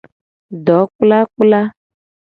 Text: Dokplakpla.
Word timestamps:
Dokplakpla. 0.65 1.61